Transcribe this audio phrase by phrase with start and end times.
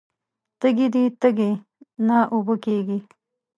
[0.59, 1.51] تږې ده تږې
[2.07, 2.99] نه اوبه کیږي